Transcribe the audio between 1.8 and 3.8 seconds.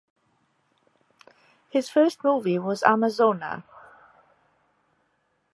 first movie was "Amazona".